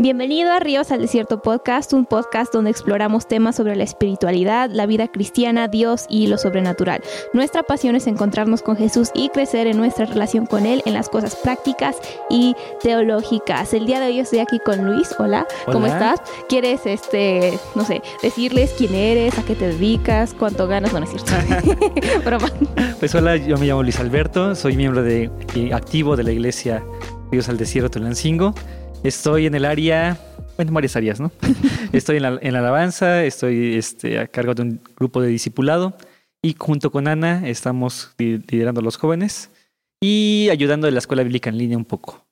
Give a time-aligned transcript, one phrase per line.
[0.00, 4.86] Bienvenido a Ríos al Desierto Podcast, un podcast donde exploramos temas sobre la espiritualidad, la
[4.86, 7.02] vida cristiana, Dios y lo sobrenatural.
[7.34, 11.10] Nuestra pasión es encontrarnos con Jesús y crecer en nuestra relación con Él en las
[11.10, 11.96] cosas prácticas
[12.30, 13.74] y teológicas.
[13.74, 15.14] El día de hoy estoy aquí con Luis.
[15.18, 16.22] Hola, ¿cómo estás?
[16.48, 20.94] ¿Quieres, este, no sé, decirles quién eres, a qué te dedicas, cuánto ganas?
[20.94, 21.30] No, no es cierto.
[22.24, 22.48] Broma.
[22.98, 25.30] Pues hola, yo me llamo Luis Alberto, soy miembro de,
[25.74, 26.82] activo de la iglesia
[27.30, 28.54] Ríos al Desierto Tulancingo.
[29.02, 30.18] Estoy en el área,
[30.56, 31.32] bueno, en varias áreas, ¿no?
[31.92, 35.96] estoy en la, alabanza, estoy este, a cargo de un grupo de discipulado
[36.42, 39.50] y junto con Ana estamos liderando a los jóvenes
[40.02, 42.26] y ayudando a la escuela bíblica en línea un poco.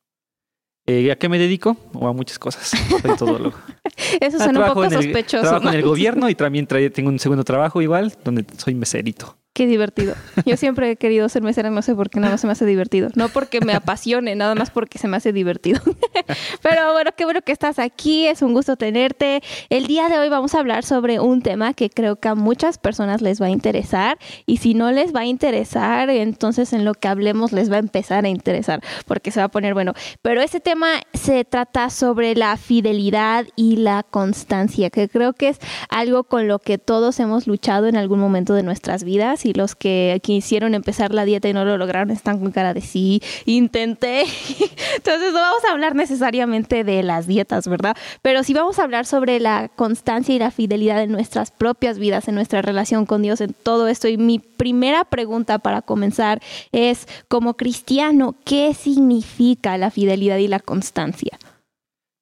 [0.86, 1.76] Eh, ¿A qué me dedico?
[1.94, 2.70] O a muchas cosas.
[3.02, 3.56] Soy todólogo.
[4.20, 5.42] Eso suena un poco sospechoso.
[5.42, 9.36] Trabajo en el gobierno y también tengo un segundo trabajo igual, donde soy meserito.
[9.58, 10.14] Qué divertido.
[10.46, 12.64] Yo siempre he querido ser mesera, no sé por qué nada más se me hace
[12.64, 13.08] divertido.
[13.16, 15.80] No porque me apasione, nada más porque se me hace divertido.
[16.62, 19.42] Pero bueno, qué bueno que estás aquí, es un gusto tenerte.
[19.68, 22.78] El día de hoy vamos a hablar sobre un tema que creo que a muchas
[22.78, 26.94] personas les va a interesar y si no les va a interesar, entonces en lo
[26.94, 29.92] que hablemos les va a empezar a interesar porque se va a poner bueno.
[30.22, 35.58] Pero ese tema se trata sobre la fidelidad y la constancia, que creo que es
[35.88, 39.74] algo con lo que todos hemos luchado en algún momento de nuestras vidas y los
[39.74, 44.22] que quisieron empezar la dieta y no lo lograron están con cara de sí, intenté.
[44.96, 47.96] Entonces no vamos a hablar necesariamente de las dietas, ¿verdad?
[48.22, 52.28] Pero sí vamos a hablar sobre la constancia y la fidelidad en nuestras propias vidas,
[52.28, 54.08] en nuestra relación con Dios, en todo esto.
[54.08, 56.40] Y mi primera pregunta para comenzar
[56.72, 61.38] es, como cristiano, ¿qué significa la fidelidad y la constancia?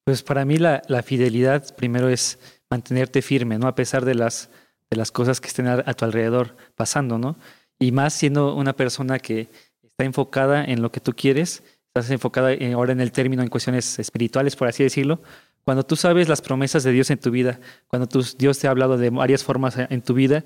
[0.05, 2.39] Pues para mí la, la fidelidad primero es
[2.69, 3.67] mantenerte firme, ¿no?
[3.67, 4.49] A pesar de las
[4.89, 7.37] de las cosas que estén a, tu alrededor pasando, ¿no?
[7.79, 9.49] Y más siendo una persona que
[9.83, 13.99] está enfocada en lo que tú quieres, estás enfocada ahora en el término en cuestiones
[13.99, 15.21] espirituales, por así decirlo,
[15.63, 18.97] cuando tú sabes las promesas de Dios en tu vida, cuando Dios te ha hablado
[18.97, 20.43] de varias formas en tu vida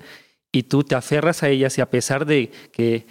[0.50, 3.06] y tú te aferras a ellas y a pesar de que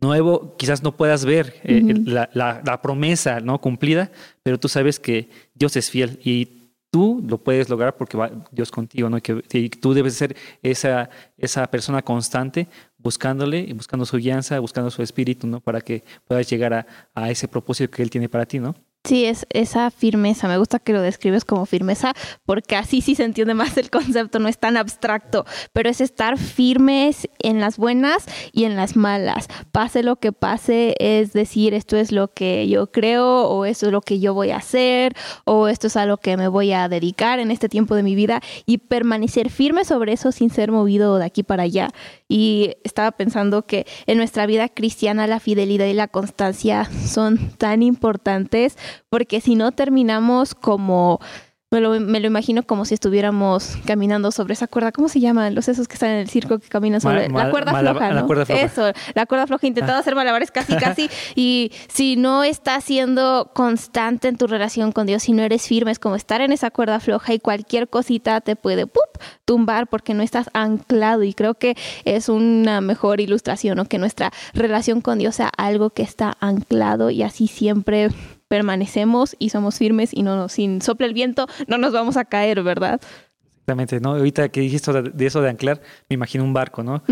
[0.00, 4.10] nuevo quizás no puedas ver eh, la, la, promesa no cumplida,
[4.42, 6.59] pero tú sabes que Dios es fiel y
[6.90, 9.20] tú lo puedes lograr porque va Dios contigo, ¿no?
[9.20, 11.08] Que, tú debes ser esa,
[11.38, 12.68] esa persona constante
[12.98, 15.60] buscándole y buscando su guianza, buscando su espíritu, ¿no?
[15.60, 18.74] Para que puedas llegar a, a ese propósito que Él tiene para ti, ¿no?
[19.02, 20.46] Sí, es esa firmeza.
[20.46, 22.12] Me gusta que lo describes como firmeza
[22.44, 26.36] porque así sí se entiende más el concepto, no es tan abstracto, pero es estar
[26.36, 29.48] firmes en las buenas y en las malas.
[29.72, 33.92] Pase lo que pase, es decir, esto es lo que yo creo o esto es
[33.92, 35.14] lo que yo voy a hacer
[35.46, 38.14] o esto es a lo que me voy a dedicar en este tiempo de mi
[38.14, 41.88] vida y permanecer firme sobre eso sin ser movido de aquí para allá.
[42.32, 47.82] Y estaba pensando que en nuestra vida cristiana la fidelidad y la constancia son tan
[47.82, 51.18] importantes porque si no terminamos como
[51.72, 54.90] me lo, me lo, imagino como si estuviéramos caminando sobre esa cuerda.
[54.90, 57.70] ¿Cómo se llaman los esos que están en el circo que caminan sobre la cuerda
[57.70, 58.12] floja?
[58.12, 58.60] La cuerda floja.
[58.60, 60.00] Eso, la cuerda floja, intentando ah.
[60.00, 61.08] hacer malabares casi, casi.
[61.36, 65.92] y si no estás siendo constante en tu relación con Dios, si no eres firme,
[65.92, 68.86] es como estar en esa cuerda floja y cualquier cosita te puede
[69.44, 71.22] tumbar porque no estás anclado.
[71.22, 75.90] Y creo que es una mejor ilustración, o que nuestra relación con Dios sea algo
[75.90, 78.10] que está anclado y así siempre
[78.50, 82.64] permanecemos y somos firmes y no sin sopla el viento no nos vamos a caer,
[82.64, 83.00] ¿verdad?
[83.46, 84.16] Exactamente, ¿no?
[84.16, 87.04] Ahorita que dijiste de eso de anclar, me imagino un barco, ¿no?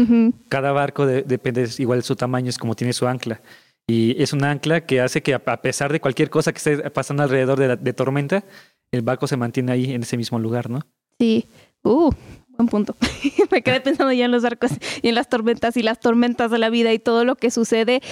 [0.49, 3.41] Cada barco depende igual de su tamaño, es como tiene su ancla.
[3.87, 7.23] Y es un ancla que hace que a pesar de cualquier cosa que esté pasando
[7.23, 8.45] alrededor de, de tormenta,
[8.91, 10.81] el barco se mantiene ahí en ese mismo lugar, ¿no?
[11.21, 11.47] Sí.
[11.85, 12.11] Uh,
[12.57, 12.97] buen punto.
[13.53, 14.73] me quedé pensando ya en los barcos
[15.03, 18.03] y en las tormentas y las tormentas de la vida y todo lo que sucede.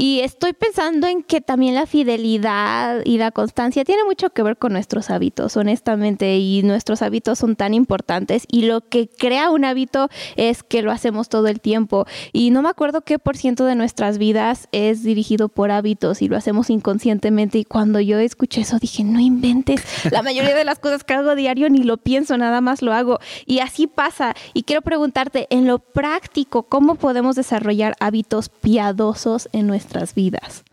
[0.00, 4.56] Y estoy pensando en que también la fidelidad y la constancia tiene mucho que ver
[4.56, 9.64] con nuestros hábitos, honestamente, y nuestros hábitos son tan importantes y lo que crea un
[9.64, 12.06] hábito es que lo hacemos todo el tiempo.
[12.32, 16.28] Y no me acuerdo qué por ciento de nuestras vidas es dirigido por hábitos y
[16.28, 17.58] lo hacemos inconscientemente.
[17.58, 19.82] Y cuando yo escuché eso dije, no inventes,
[20.12, 23.18] la mayoría de las cosas que hago diario ni lo pienso, nada más lo hago.
[23.46, 24.36] Y así pasa.
[24.54, 30.64] Y quiero preguntarte, en lo práctico, ¿cómo podemos desarrollar hábitos piadosos en nuestra vidas?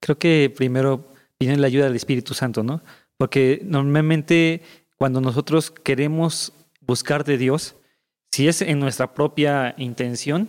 [0.00, 2.82] Creo que primero viene la ayuda del Espíritu Santo, ¿no?
[3.16, 4.62] Porque normalmente
[4.96, 7.76] cuando nosotros queremos buscar de Dios,
[8.30, 10.48] si es en nuestra propia intención,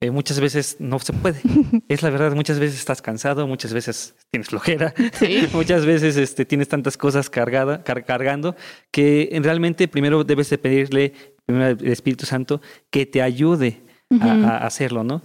[0.00, 1.40] eh, muchas veces no se puede.
[1.88, 4.92] es la verdad, muchas veces estás cansado, muchas veces tienes flojera,
[5.52, 8.56] muchas veces este, tienes tantas cosas cargada, cargando
[8.90, 11.12] que realmente primero debes de pedirle
[11.46, 12.60] primero al Espíritu Santo
[12.90, 13.80] que te ayude
[14.20, 15.22] a, hacerlo, ¿no?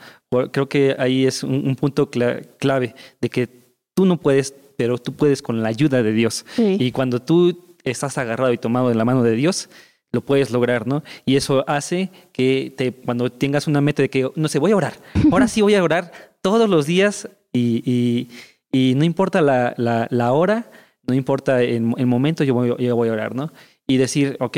[0.51, 3.49] Creo que ahí es un, punto clave de que
[3.93, 6.45] tú no puedes, pero tú puedes con la ayuda de Dios.
[6.57, 9.69] Y cuando tú estás agarrado y tomado de la mano de Dios,
[10.13, 11.03] lo puedes lograr, ¿no?
[11.25, 14.75] Y eso hace que te, cuando tengas una meta de que, no sé, voy a
[14.77, 14.93] orar,
[15.31, 16.11] ahora sí voy a orar
[16.41, 18.27] todos los días y,
[18.73, 20.71] no importa la, la, hora,
[21.07, 23.51] no importa el, momento, yo voy, yo voy a orar, ¿no?
[23.85, 24.57] Y decir, ok,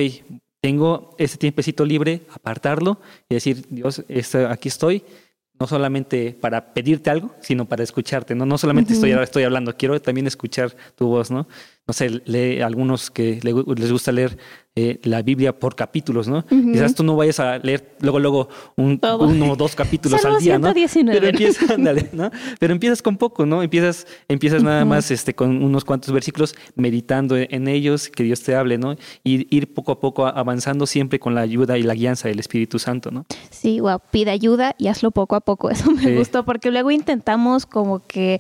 [0.62, 4.04] tengo ese tiempecito libre, apartarlo y decir, Dios,
[4.50, 5.04] aquí estoy,
[5.60, 8.46] no solamente para pedirte algo, sino para escucharte, ¿no?
[8.46, 11.48] No solamente estoy, estoy hablando, quiero también escuchar tu voz, ¿no?
[11.86, 14.38] No sé, lee algunos que les gusta leer
[14.76, 16.44] eh, la Biblia por capítulos, ¿no?
[16.48, 20.58] Quizás tú no vayas a leer luego, luego un, uno o dos capítulos al día,
[20.58, 20.74] ¿no?
[20.74, 21.78] Pero empiezas,
[22.14, 22.32] ¿no?
[22.58, 23.62] Pero empiezas con poco, ¿no?
[23.62, 28.56] Empiezas, empiezas nada más este, con unos cuantos versículos, meditando en ellos, que Dios te
[28.56, 28.96] hable, ¿no?
[29.24, 32.80] Y ir poco a poco avanzando siempre con la ayuda y la guianza del Espíritu
[32.80, 33.28] Santo, ¿no?
[33.52, 35.70] Sí, wow, pide ayuda y hazlo poco a poco.
[35.70, 38.40] Eso me gustó, porque luego intentamos como que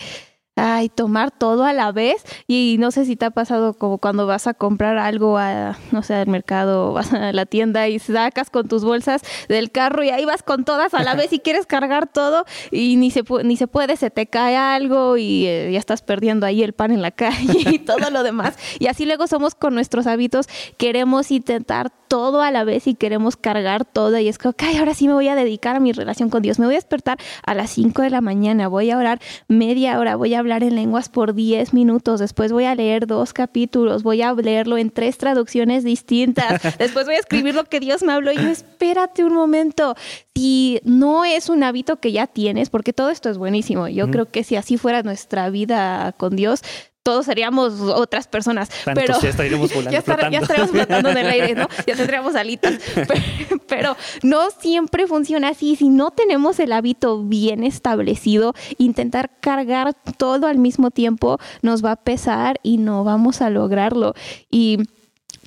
[0.55, 2.23] ay, tomar todo a la vez.
[2.47, 6.03] Y no sé si te ha pasado como cuando vas a comprar algo a, no
[6.03, 10.09] sé, al mercado, vas a la tienda y sacas con tus bolsas del carro y
[10.09, 13.57] ahí vas con todas a la vez y quieres cargar todo y ni se, ni
[13.57, 17.01] se puede, se te cae algo y eh, ya estás perdiendo ahí el pan en
[17.01, 18.57] la calle y todo lo demás.
[18.79, 20.47] Y así luego somos con nuestros hábitos,
[20.77, 24.93] queremos intentar todo a la vez y queremos cargar todo y es que, ok, ahora
[24.93, 27.55] sí me voy a dedicar a mi relación con Dios, me voy a despertar a
[27.55, 31.09] las 5 de la mañana, voy a orar media hora, voy a hablar en lenguas
[31.09, 35.83] por 10 minutos, después voy a leer dos capítulos, voy a leerlo en tres traducciones
[35.83, 38.31] distintas, después voy a escribir lo que Dios me habló.
[38.31, 39.95] Y yo, espérate un momento,
[40.35, 44.29] si no es un hábito que ya tienes, porque todo esto es buenísimo, yo creo
[44.29, 46.61] que si así fuera nuestra vida con Dios,
[47.03, 48.69] todos seríamos otras personas.
[48.85, 49.91] pero ya estaríamos volando.
[49.91, 51.67] ya, estaríamos flotando en el aire, ¿no?
[51.85, 52.75] Ya tendríamos alitas.
[53.67, 55.75] Pero, no siempre funciona así.
[55.75, 61.91] Si no tenemos el hábito bien establecido, intentar cargar todo al mismo tiempo nos va
[61.91, 64.13] a pesar y no vamos a lograrlo.
[64.49, 64.79] Y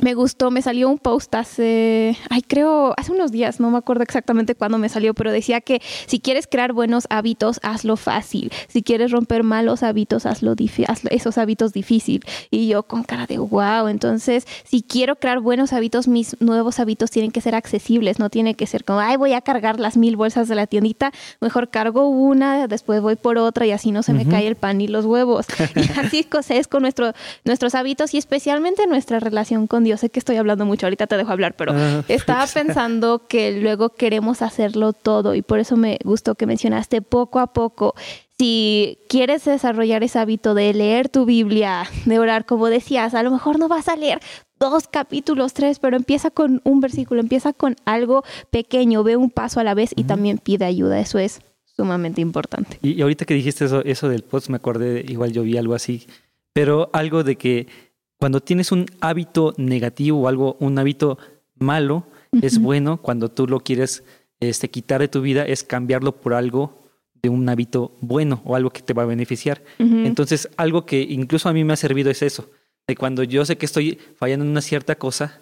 [0.02, 4.02] me gustó, me salió un post hace, ay, creo, hace unos días, no me acuerdo
[4.02, 8.52] exactamente cuándo me salió, pero decía que si quieres crear buenos hábitos, hazlo fácil.
[8.68, 10.54] Si quieres romper malos hábitos, hazlo,
[10.86, 12.24] hazlo esos hábitos difícil.
[12.50, 17.10] Y yo con cara de wow, entonces, si quiero crear buenos hábitos, mis nuevos hábitos
[17.10, 20.16] tienen que ser accesibles, no tiene que ser como, ay, voy a cargar las mil
[20.16, 24.12] bolsas de la tiendita, mejor cargo una, después voy por otra y así no se
[24.12, 25.46] me cae el pan y los huevos.
[25.74, 27.12] y así es con nuestro,
[27.44, 31.16] nuestros hábitos y especialmente nuestra relación con yo Sé que estoy hablando mucho, ahorita te
[31.16, 35.98] dejo hablar, pero ah, estaba pensando que luego queremos hacerlo todo y por eso me
[36.04, 37.94] gustó que mencionaste poco a poco.
[38.38, 43.30] Si quieres desarrollar ese hábito de leer tu Biblia, de orar, como decías, a lo
[43.30, 44.20] mejor no vas a leer
[44.58, 49.60] dos capítulos, tres, pero empieza con un versículo, empieza con algo pequeño, ve un paso
[49.60, 51.00] a la vez y también pide ayuda.
[51.00, 51.40] Eso es
[51.76, 52.78] sumamente importante.
[52.82, 56.06] Y, ahorita que dijiste eso, eso del post, me acordé, igual yo vi algo así,
[56.52, 57.68] pero algo de que
[58.18, 61.18] cuando tienes un hábito negativo o algo, un hábito
[61.54, 62.06] malo,
[62.42, 64.04] es bueno cuando tú lo quieres
[64.40, 68.70] este, quitar de tu vida, es cambiarlo por algo de un hábito bueno o algo
[68.70, 69.62] que te va a beneficiar.
[69.78, 72.50] Entonces, algo que incluso a mí me ha servido es eso,
[72.86, 75.40] de cuando yo sé que estoy fallando en una cierta cosa,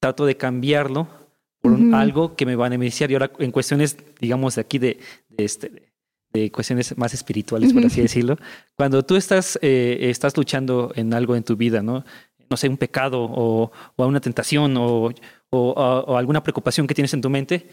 [0.00, 1.08] trato de cambiarlo
[1.60, 3.10] por algo que me va a beneficiar.
[3.10, 4.98] Y ahora, en cuestiones, digamos, de aquí de,
[5.28, 5.91] de este,
[6.32, 8.36] de cuestiones más espirituales, por así decirlo.
[8.76, 12.04] Cuando tú estás, eh, estás luchando en algo en tu vida, ¿no?
[12.48, 15.12] No sé, un pecado o, o una tentación o,
[15.50, 17.66] o, alguna preocupación que tienes en tu mente,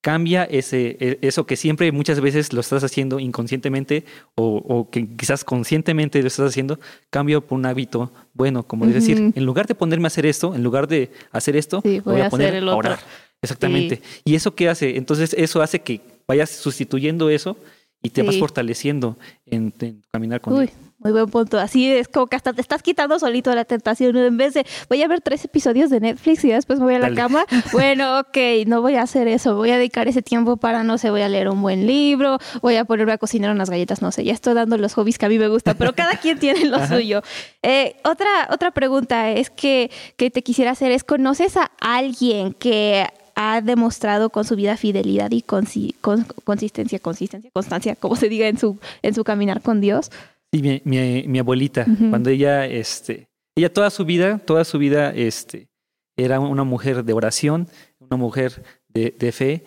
[0.00, 4.04] cambia ese, e, eso que siempre muchas veces lo estás haciendo inconscientemente
[4.34, 6.78] o, que quizás conscientemente lo estás haciendo,
[7.10, 10.62] cambio por un hábito bueno, como decir, en lugar de ponerme a hacer esto, en
[10.62, 12.98] lugar de hacer esto, voy, a, poner a orar.
[13.42, 14.00] Exactamente.
[14.24, 14.96] ¿Y eso qué hace?
[14.96, 17.56] Entonces eso hace que vayas sustituyendo eso
[18.04, 21.58] y te vas fortaleciendo en, en, caminar con Uy, Muy buen punto.
[21.58, 24.14] Así es como que hasta te estás quitando solito la tentación.
[24.18, 26.98] En vez de voy a ver tres episodios de Netflix y después me voy a
[26.98, 27.46] la cama.
[27.72, 29.56] Bueno, ok, no voy a hacer eso.
[29.56, 32.76] Voy a dedicar ese tiempo para, no sé, voy a leer un buen libro, voy
[32.76, 34.22] a ponerme a cocinar unas galletas, no sé.
[34.22, 36.86] Ya estoy dando los hobbies que a mí me gustan, pero cada quien tiene lo
[36.86, 37.22] suyo.
[37.62, 43.06] Eh, otra, otra pregunta es que, que te quisiera hacer es, ¿conoces a alguien que
[43.34, 48.78] ha demostrado con su vida fidelidad y consistencia, consistencia, constancia, como se diga en su,
[49.02, 50.10] en su caminar con Dios.
[50.52, 55.68] Sí, mi, mi, abuelita, cuando ella, este, ella toda su vida, toda su vida, este,
[56.16, 59.64] era una mujer de oración, una mujer de, de fe.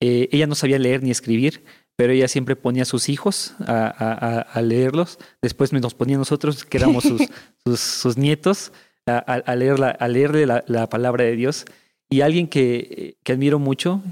[0.00, 1.64] Eh, ella no sabía leer ni escribir,
[1.96, 5.18] pero ella siempre ponía a sus hijos a, a, a leerlos.
[5.42, 7.22] Después nos ponía a nosotros, que éramos sus,
[7.64, 8.72] sus, sus nietos,
[9.06, 11.64] a, leer la, a leerle la, la palabra de Dios.
[12.10, 14.02] Y alguien que, que admiro mucho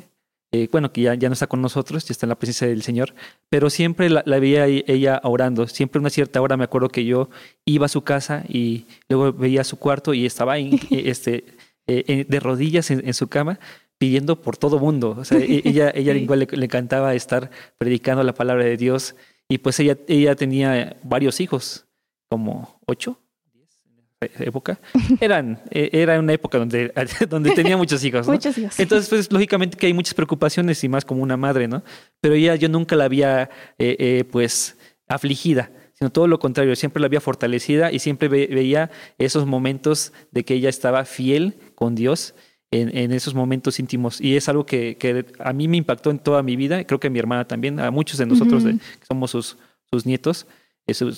[0.52, 2.82] eh, bueno, que ya, ya no está con nosotros, ya está en la presencia del
[2.82, 3.14] Señor,
[3.48, 5.66] pero siempre la, veía ella orando.
[5.66, 7.28] Siempre a una cierta hora me acuerdo que yo
[7.64, 11.44] iba a su casa y luego veía su cuarto y estaba en, este,
[11.86, 13.58] de rodillas en, su cama
[13.98, 15.16] pidiendo por todo mundo.
[15.18, 19.16] O sea, e, ella, ella igual le, le, encantaba estar predicando la palabra de Dios
[19.48, 21.86] y pues ella, ella tenía varios hijos,
[22.30, 23.20] como ocho,
[24.20, 24.80] época,
[25.20, 26.92] eran, e, era una época donde,
[27.28, 28.26] donde tenía muchos hijos.
[28.26, 28.78] Muchos hijos.
[28.80, 31.82] Entonces, pues lógicamente que hay muchas preocupaciones y más como una madre, ¿no?
[32.20, 34.76] Pero ella yo nunca la había, eh, eh, pues,
[35.08, 40.44] afligida, sino todo lo contrario, siempre la había fortalecida y siempre veía esos momentos de
[40.44, 42.34] que ella estaba fiel con Dios
[42.70, 44.20] en, esos momentos íntimos.
[44.20, 47.06] Y es algo que, que, a mí me impactó en toda mi vida, creo que
[47.06, 49.56] a mi hermana también, a muchos de nosotros que somos sus,
[49.90, 50.46] sus nietos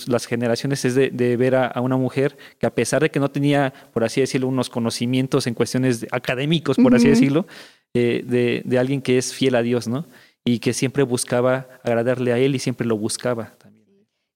[0.07, 3.75] las generaciones es de, ver a, una mujer que a pesar de que no tenía,
[3.93, 7.47] por así decirlo, unos conocimientos en cuestiones académicos, por así decirlo,
[7.93, 10.07] eh, de, de, alguien que es fiel a Dios, ¿no?
[10.43, 13.58] Y que siempre buscaba agradarle a Él y siempre lo buscaba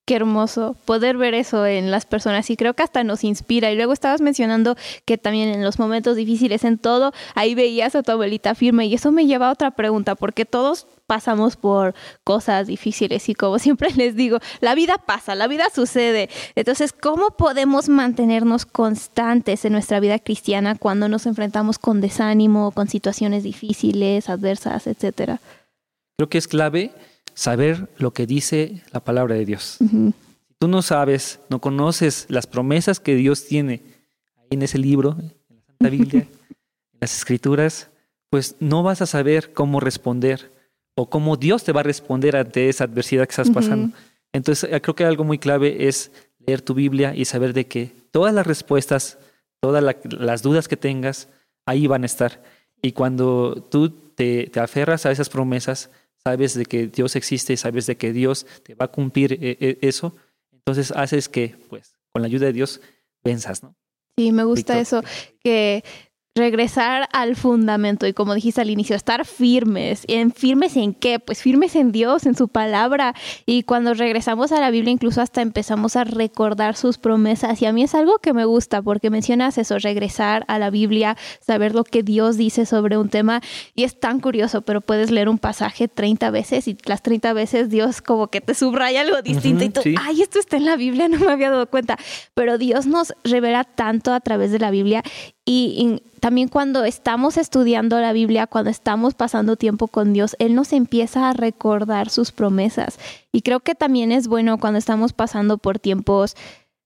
[0.04, 3.70] qué hermoso poder ver eso en las personas y creo que hasta nos inspira.
[3.70, 8.02] Y luego estabas mencionando que también en los momentos difíciles, en todo, ahí veías a
[8.02, 11.94] tu abuelita firme y eso me lleva a otra pregunta, porque todos pasamos por
[12.24, 16.28] cosas difíciles y como siempre les digo, la vida pasa, la vida sucede.
[16.56, 22.88] Entonces, ¿cómo podemos mantenernos constantes en nuestra vida cristiana cuando nos enfrentamos con desánimo, con
[22.88, 25.40] situaciones difíciles, adversas, etcétera?
[26.16, 26.92] Creo que es clave
[27.34, 29.78] saber lo que dice la palabra de Dios.
[29.78, 30.14] Si
[30.58, 33.82] tú no sabes, no conoces las promesas que Dios tiene
[34.36, 37.88] ahí en ese libro, en la Santa Biblia, en las Escrituras,
[38.30, 40.50] pues no vas a saber cómo responder
[40.94, 43.94] o cómo Dios te va a responder ante esa adversidad que estás pasando.
[44.32, 46.10] Entonces, eh, creo que algo muy clave es
[46.46, 49.18] leer tu Biblia y saber de que todas las respuestas,
[49.60, 51.28] todas las dudas que tengas,
[51.66, 52.42] ahí van a estar.
[52.80, 55.90] Y cuando tú te, te aferras a esas promesas,
[56.24, 59.78] sabes de que Dios existe, sabes de que Dios te va a cumplir eh, eh,
[59.82, 60.14] eso,
[60.52, 62.80] entonces haces que, pues, con la ayuda de Dios,
[63.24, 63.74] venzas, ¿no?
[64.16, 65.02] Sí, me gusta eso,
[65.42, 65.82] que
[66.34, 70.04] regresar al fundamento y como dijiste al inicio, estar firmes.
[70.08, 71.18] ¿En firmes en qué?
[71.18, 73.14] Pues firmes en Dios, en su palabra.
[73.44, 77.60] Y cuando regresamos a la Biblia incluso hasta empezamos a recordar sus promesas.
[77.60, 81.18] Y a mí es algo que me gusta porque mencionas eso, regresar a la Biblia,
[81.40, 83.42] saber lo que Dios dice sobre un tema.
[83.74, 87.68] Y es tan curioso, pero puedes leer un pasaje 30 veces y las 30 veces
[87.68, 91.08] Dios como que te subraya algo distinto y tú, ay, esto está en la Biblia,
[91.10, 91.98] no me había dado cuenta.
[92.32, 95.02] Pero Dios nos revela tanto a través de la Biblia
[95.44, 100.72] y, también cuando estamos estudiando la Biblia, cuando estamos pasando tiempo con Dios, Él nos
[100.72, 103.00] empieza a recordar sus promesas.
[103.32, 106.36] Y creo que también es bueno cuando estamos pasando por tiempos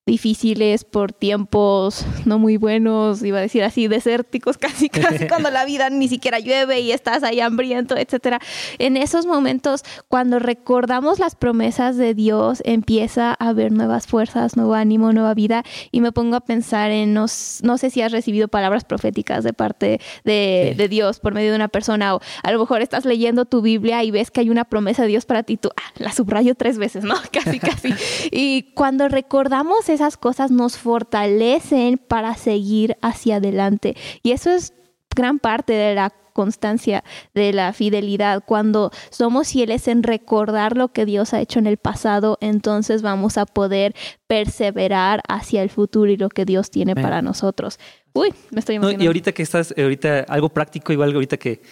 [0.07, 5.65] difíciles, por tiempos no muy buenos, iba a decir así, desérticos, casi, casi cuando la
[5.65, 8.39] vida ni siquiera llueve y estás ahí hambriento, etcétera.
[8.79, 14.75] En esos momentos, cuando recordamos las promesas de Dios, empieza a haber nuevas fuerzas, nuevo
[14.75, 17.27] ánimo, nueva vida, y me pongo a pensar en, no,
[17.63, 21.57] no sé si has recibido palabras proféticas de parte de, de, Dios por medio de
[21.57, 24.65] una persona, o a lo mejor estás leyendo tu Biblia y ves que hay una
[24.65, 27.17] promesa de Dios para ti, tú, ah, la subrayo tres veces, ¿no?
[27.33, 27.93] Casi, casi.
[28.31, 33.97] y cuando recordamos esas cosas nos fortalecen para seguir hacia adelante.
[34.23, 34.73] Y eso es
[35.15, 37.03] gran parte de la constancia,
[37.35, 38.45] de la fidelidad.
[38.45, 43.39] Cuando somos fieles en recordar lo que Dios ha hecho en el pasado, entonces vamos
[43.39, 43.95] a poder
[44.27, 47.79] perseverar hacia el futuro y lo que Dios tiene para nosotros.
[48.13, 49.03] Uy, me estoy emocionando.
[49.03, 51.63] y ahorita que estás, ahorita algo práctico, igual ahorita que,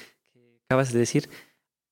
[0.64, 1.28] acabas de decir,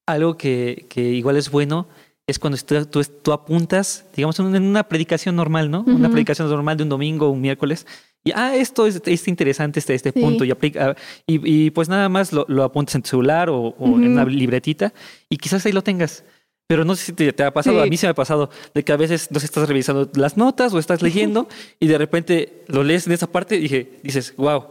[0.07, 1.89] algo que, que igual es bueno
[2.33, 5.83] es cuando tú, tú, apuntas, digamos, en una predicación normal, ¿no?
[5.87, 7.87] Una predicación normal de un domingo o un miércoles.
[8.25, 10.45] Y, ah, esto es, interesante, este, este punto.
[10.45, 10.97] Y, aplica,
[11.27, 14.95] y, pues nada más lo, apuntas en tu celular o, en una libretita
[15.29, 16.25] y quizás ahí lo tengas.
[16.67, 18.93] Pero no sé si te, ha pasado, a mí se me ha pasado, de que
[18.93, 21.49] a veces no estás revisando las notas o estás leyendo
[21.81, 24.69] y de repente lo lees en esa parte y dije, dices, wow,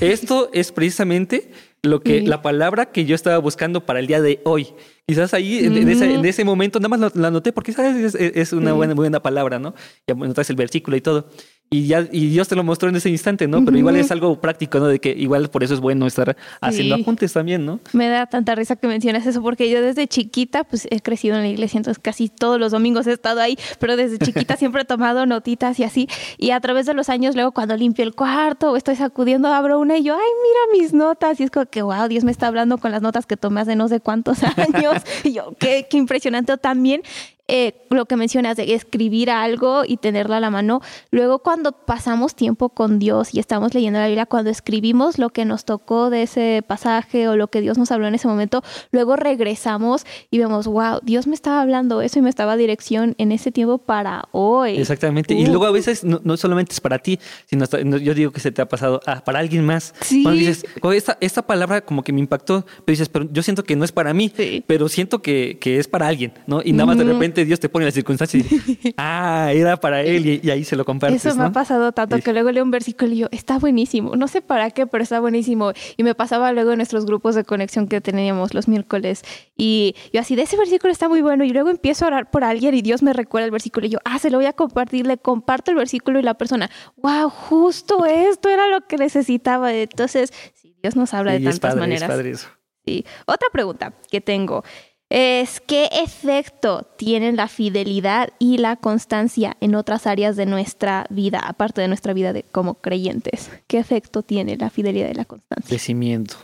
[0.00, 1.52] esto es precisamente
[1.84, 4.68] lo que la palabra que yo estaba buscando para el día de hoy.
[5.06, 8.14] Quizás ahí, en, ese, momento, nada más la anoté porque ¿sabes?
[8.14, 9.74] Es, una buena, buena palabra, ¿no?
[10.06, 11.28] Y anotas el versículo y todo
[11.70, 13.64] y ya y Dios te lo mostró en ese instante, ¿no?
[13.64, 14.86] Pero igual es algo práctico, ¿no?
[14.86, 17.80] De que igual por eso es bueno estar haciendo apuntes también, ¿no?
[17.92, 21.42] Me da tanta risa que mencionas eso porque yo desde chiquita pues he crecido en
[21.42, 24.84] la iglesia, entonces casi todos los domingos he estado ahí, pero desde chiquita siempre he
[24.84, 28.70] tomado notitas y así y a través de los años luego cuando limpio el cuarto
[28.70, 31.82] o estoy sacudiendo abro una y yo, ay, mira mis notas y es como que
[31.82, 35.02] wow, Dios me está hablando con las notas que tomé hace no sé cuántos años
[35.24, 36.56] y yo, qué, qué impresionante.
[36.56, 37.02] también
[37.46, 40.80] eh, lo que mencionas de escribir algo y tenerlo a la mano.
[41.10, 45.44] Luego cuando pasamos tiempo con Dios y estamos leyendo la Biblia, cuando escribimos lo que
[45.44, 49.16] nos tocó de ese pasaje o lo que Dios nos habló en ese momento, luego
[49.16, 53.52] regresamos y vemos, wow, Dios me estaba hablando eso y me estaba dirección en ese
[53.52, 54.78] tiempo para hoy.
[54.78, 55.34] Exactamente.
[55.34, 57.66] Y luego a veces no, solamente es para ti, sino
[57.98, 59.94] yo digo que se te ha pasado ah, para alguien más.
[60.00, 60.22] Sí.
[60.22, 63.76] Cuando dices, esta, esta palabra como que me impactó, pero dices, pero yo siento que
[63.76, 64.32] no es para mí,
[64.66, 66.62] pero siento que, que, es para alguien, ¿no?
[66.64, 70.40] Y nada más de repente Dios te pone la circunstancia y ah, era para él
[70.44, 71.24] y, ahí se lo compartes.
[71.24, 74.16] Eso me ha pasado tanto que luego leo un versículo y yo, está buenísimo.
[74.16, 75.72] No sé para qué, pero está buenísimo.
[75.96, 79.22] Y me pasaba luego en nuestros grupos de conexión que teníamos los miércoles.
[79.56, 81.44] Y yo así, de ese versículo está muy bueno.
[81.44, 83.86] Y luego empiezo a orar por alguien y Dios me recuerda el versículo.
[83.86, 85.06] Y yo, ah, se lo voy a compartir.
[85.06, 89.72] Le comparto el versículo y la persona, wow, justo esto era lo que necesitaba.
[89.72, 92.48] Entonces, sí, Dios nos habla de tantas maneras.
[92.84, 93.04] Sí.
[93.26, 94.62] Otra pregunta que tengo
[95.10, 101.40] es qué efecto tienen la fidelidad y la constancia en otras áreas de nuestra vida,
[101.40, 103.50] aparte de nuestra vida de, como creyentes.
[103.66, 105.68] ¿Qué efecto tiene la fidelidad y la constancia?
[105.68, 106.36] Crecimiento.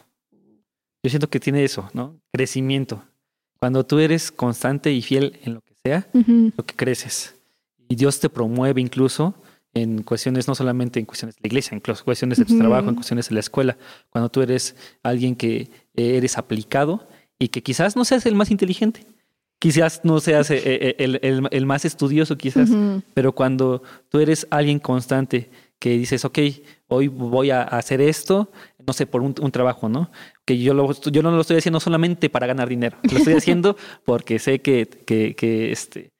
[1.02, 2.21] Yo siento que tiene eso, ¿no?
[2.33, 3.02] Crecimiento.
[3.59, 7.37] Cuando tú eres constante y fiel en lo que sea, lo que creces.
[7.88, 9.35] Y Dios te promueve incluso
[9.73, 12.95] en cuestiones, no solamente en cuestiones de la iglesia, en cuestiones de tu trabajo, en
[12.95, 13.76] cuestiones de la escuela.
[14.11, 17.09] Cuando tú eres alguien que eres aplicado,
[17.40, 19.04] y que quizás no seas el más inteligente,
[19.59, 22.70] quizás no seas eh, eh, el, el, más estudioso, quizás,
[23.14, 26.38] pero cuando tú eres alguien constante que dices, ok,
[26.88, 28.52] hoy voy a hacer esto,
[28.87, 30.11] no sé, por un, trabajo, ¿no?
[30.44, 33.76] Que yo, lo, yo no lo estoy haciendo solamente para ganar dinero, lo estoy haciendo
[34.04, 36.11] porque sé que, que, que este,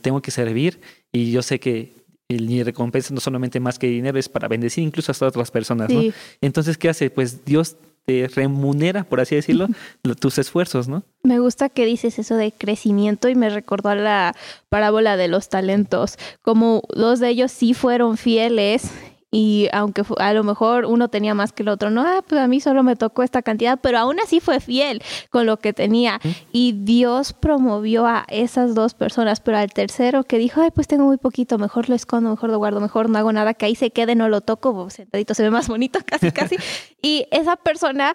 [0.00, 0.80] tengo que servir
[1.12, 1.92] y yo sé que
[2.28, 6.02] mi recompensa no solamente más que dinero, es para bendecir incluso a otras personas, ¿no?
[6.40, 7.10] Entonces, ¿qué hace?
[7.10, 7.76] Pues Dios
[8.06, 9.68] te remunera, por así decirlo,
[10.20, 11.02] tus esfuerzos, ¿no?
[11.22, 14.34] Me gusta que dices eso de crecimiento y me recordó a la
[14.68, 18.90] parábola de los talentos, como dos de ellos sí fueron fieles
[19.38, 22.48] y aunque a lo mejor uno tenía más que el otro, no, ah, pues a
[22.48, 26.20] mí solo me tocó esta cantidad, pero aún así fue fiel con lo que tenía.
[26.52, 31.04] Y Dios promovió a esas dos personas, pero al tercero que dijo, ay, pues tengo
[31.04, 33.90] muy poquito, mejor lo escondo, mejor lo guardo, mejor no hago nada, que ahí se
[33.90, 36.56] quede, no lo toco, sentadito se ve más bonito, casi, casi.
[37.02, 38.14] y esa persona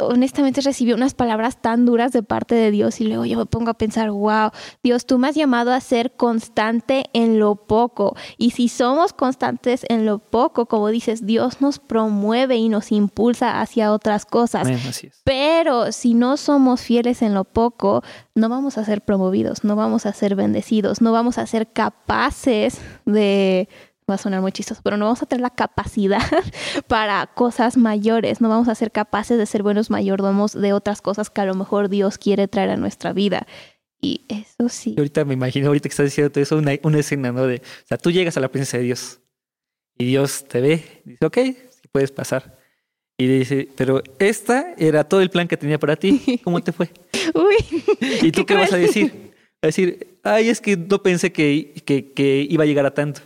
[0.00, 3.70] honestamente recibió unas palabras tan duras de parte de Dios y luego yo me pongo
[3.70, 4.50] a pensar, wow,
[4.82, 8.16] Dios, tú me has llamado a ser constante en lo poco.
[8.38, 13.60] Y si somos constantes en lo poco, como dices, Dios nos promueve y nos impulsa
[13.60, 14.68] hacia otras cosas.
[15.24, 18.02] Pero si no somos fieles en lo poco,
[18.34, 22.80] no vamos a ser promovidos, no vamos a ser bendecidos, no vamos a ser capaces
[23.04, 23.68] de
[24.08, 26.22] va a sonar muy chistoso, pero no vamos a tener la capacidad
[26.86, 31.30] para cosas mayores, no vamos a ser capaces de ser buenos mayordomos de otras cosas
[31.30, 33.46] que a lo mejor Dios quiere traer a nuestra vida.
[34.00, 34.94] Y eso sí.
[34.96, 37.46] ahorita me imagino, ahorita que estás diciendo todo eso, una, una escena, ¿no?
[37.46, 39.20] De, o sea, tú llegas a la presencia de Dios
[39.98, 42.58] y Dios te ve, dice, ok, sí puedes pasar.
[43.18, 46.40] Y dice, pero esta era todo el plan que tenía para ti.
[46.44, 46.90] ¿Cómo te fue?
[47.34, 47.56] Uy.
[48.22, 49.32] ¿Y tú qué, vas a decir?
[49.62, 53.22] A decir, ay, es que no pensé que, que, que iba a llegar a tanto.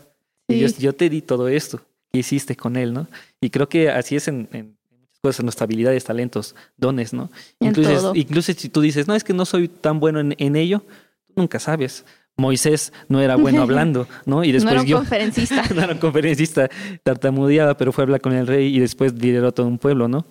[0.58, 1.80] Yo, te di todo esto
[2.12, 3.08] que hiciste con él, ¿no?
[3.40, 7.30] Y creo que así es en, muchas cosas, en nuestras habilidades, talentos, dones, ¿no?
[7.60, 10.84] Incluso, incluso si tú dices, no, es que no soy tan bueno en, ello,
[11.26, 12.04] tú nunca sabes.
[12.36, 14.44] Moisés no era bueno hablando, ¿no?
[14.44, 15.64] Y después no era un conferencista.
[15.74, 16.68] no era un conferencista,
[17.02, 20.24] tartamudeaba, pero fue a hablar con el rey y después lideró todo un pueblo, ¿no?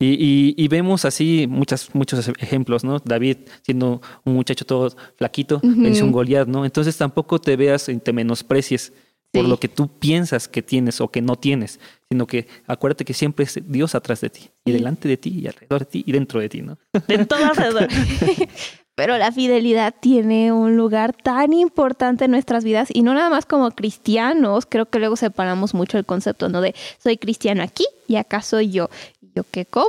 [0.00, 2.98] Y, vemos así muchas, muchos ejemplos, ¿no?
[3.04, 6.64] David siendo un muchacho todo flaquito, uh un Goliat, ¿no?
[6.64, 8.92] Entonces tampoco te veas y te menosprecies
[9.34, 13.14] por lo que tú piensas que tienes o que no tienes, sino que acuérdate que
[13.14, 16.12] siempre es Dios atrás de ti, y delante de ti, y alrededor de ti, y
[16.12, 16.78] dentro de ti, ¿no?
[17.08, 17.88] De todo alrededor.
[18.96, 23.44] Pero la fidelidad tiene un lugar tan importante en nuestras vidas y no nada más
[23.44, 26.60] como cristianos, creo que luego separamos mucho el concepto, ¿no?
[26.60, 28.90] De soy cristiano aquí y acá soy yo
[29.34, 29.64] yo, ¿qué?
[29.66, 29.88] ¿Cómo?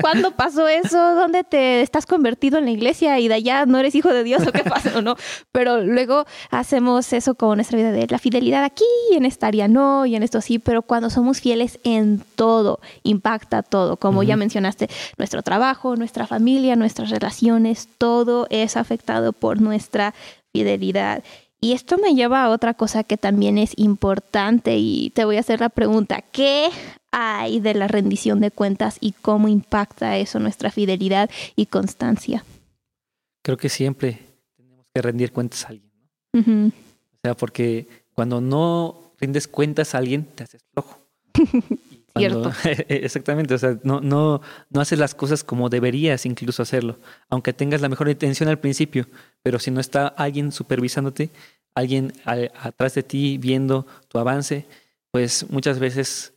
[0.00, 1.14] ¿Cuándo pasó eso?
[1.14, 4.46] ¿Dónde te estás convertido en la iglesia y de allá no eres hijo de Dios
[4.46, 5.16] o qué pasa o no?
[5.52, 9.66] Pero luego hacemos eso con nuestra vida de la fidelidad aquí y en esta área
[9.66, 13.96] no y en esto sí, pero cuando somos fieles en todo, impacta todo.
[13.96, 20.14] Como ya mencionaste, nuestro trabajo, nuestra familia, nuestras relaciones, todo es afectado por nuestra
[20.52, 21.22] fidelidad.
[21.60, 25.40] Y esto me lleva a otra cosa que también es importante y te voy a
[25.40, 26.68] hacer la pregunta, ¿qué
[27.18, 32.44] hay de la rendición de cuentas y cómo impacta eso nuestra fidelidad y constancia?
[33.42, 34.20] Creo que siempre
[34.54, 35.90] tenemos que rendir cuentas a alguien.
[36.34, 36.66] ¿no?
[36.66, 41.00] O sea, porque cuando no rindes cuentas a alguien, te haces flojo.
[42.18, 42.52] Cierto.
[42.88, 46.98] exactamente, o sea, no, no, no haces las cosas como deberías incluso hacerlo,
[47.28, 49.06] aunque tengas la mejor intención al principio,
[49.42, 51.30] pero si no está alguien supervisándote,
[51.74, 54.64] alguien atrás de ti viendo tu avance,
[55.10, 56.32] pues muchas veces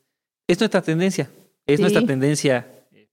[0.49, 1.29] es nuestra tendencia,
[1.67, 2.67] es nuestra tendencia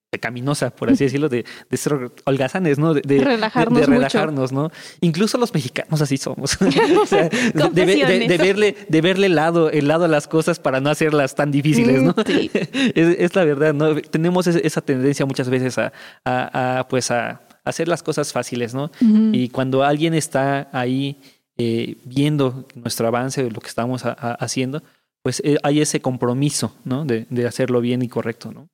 [0.08, 2.94] pecaminosa, por así decirlo, de, de ser holgazanes, ¿no?
[2.94, 4.70] De, relajarnos, de, relajarnos ¿no?
[5.00, 6.58] Incluso los mexicanos así somos.
[6.60, 11.50] de, verle, de verle el lado, el lado a las cosas para no hacerlas tan
[11.50, 12.12] difíciles, ¿no?
[12.12, 12.48] Mm,
[12.94, 13.94] es, la verdad, ¿no?
[13.96, 15.92] Tenemos esa tendencia muchas veces a,
[16.24, 18.90] a, pues a hacer las cosas fáciles, ¿no?
[19.32, 21.20] Y cuando alguien está ahí
[21.58, 24.82] eh, viendo nuestro avance, lo que estamos haciendo,
[25.26, 27.04] pues eh, hay ese compromiso, ¿no?
[27.04, 28.68] De, de hacerlo bien y correcto, ¿no?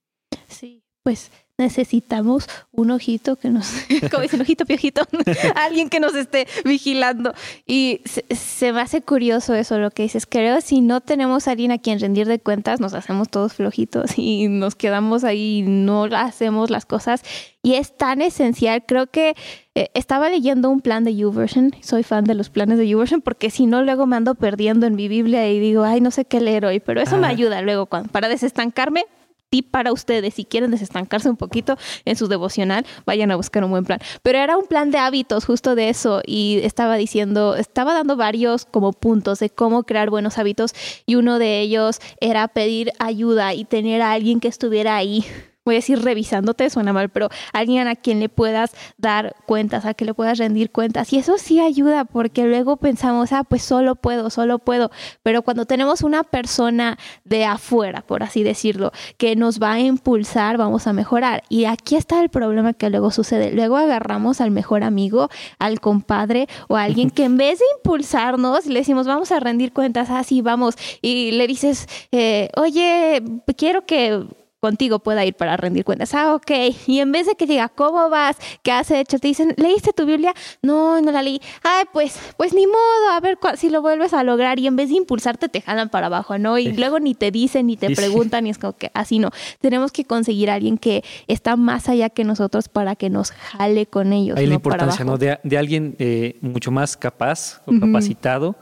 [0.48, 3.72] Sí pues necesitamos un ojito que nos,
[4.10, 5.02] como dicen, ojito piojito,
[5.54, 7.34] alguien que nos esté vigilando.
[7.66, 10.26] Y se, me hace curioso eso, lo que dices.
[10.26, 14.18] Creo si no tenemos a alguien a quien rendir de cuentas, nos hacemos todos flojitos
[14.18, 17.22] y nos quedamos ahí, no hacemos las cosas.
[17.62, 18.84] Y es tan esencial.
[18.86, 19.36] Creo que
[19.76, 21.72] eh, estaba leyendo un plan de YouVersion.
[21.80, 24.96] Soy fan de los planes de YouVersion porque si no, luego me ando perdiendo en
[24.96, 26.80] mi Biblia y digo, ay, no sé qué leer hoy.
[26.80, 29.04] Pero eso me ayuda luego para desestancarme
[29.52, 30.32] tip para ustedes.
[30.32, 34.00] Si quieren desestancarse un poquito en su devocional, vayan a buscar un buen plan.
[34.22, 38.64] Pero era un plan de hábitos justo de eso y estaba diciendo, estaba dando varios
[38.64, 40.72] como puntos de cómo crear buenos hábitos
[41.04, 45.26] y uno de ellos era pedir ayuda y tener a alguien que estuviera ahí
[45.64, 49.94] voy a decir revisándote, suena mal, pero alguien a quien le puedas dar cuentas, a
[49.94, 51.12] que le puedas rendir cuentas.
[51.12, 54.90] Y eso sí ayuda porque luego pensamos, ah, pues solo puedo, solo puedo.
[55.22, 60.56] Pero cuando tenemos una persona de afuera, por así decirlo, que nos va a impulsar,
[60.56, 61.44] vamos a mejorar.
[61.48, 63.52] Y aquí está el problema que luego sucede.
[63.52, 68.66] Luego agarramos al mejor amigo, al compadre o a alguien que en vez de impulsarnos,
[68.66, 70.74] le decimos, vamos a rendir cuentas, así ah, vamos.
[71.00, 73.22] Y le dices, eh, oye,
[73.56, 74.26] quiero que
[74.62, 76.14] contigo pueda ir para rendir cuentas.
[76.14, 76.50] Ah, ok.
[76.86, 78.36] Y en vez de que diga, ¿cómo vas?
[78.62, 79.18] ¿Qué has hecho?
[79.18, 80.34] Te dicen, ¿leíste tu Biblia?
[80.62, 81.40] No, no la leí.
[81.64, 84.60] Ay, pues, pues ni modo, a ver si lo vuelves a lograr.
[84.60, 86.58] Y en vez de impulsarte, te jalan para abajo, ¿no?
[86.58, 89.30] Y luego ni te dicen, ni te preguntan, y es como que así no.
[89.60, 93.86] Tenemos que conseguir a alguien que está más allá que nosotros para que nos jale
[93.86, 94.38] con ellos.
[94.38, 95.18] Hay la importancia, ¿no?
[95.18, 98.54] De, alguien eh, mucho más capaz o capacitado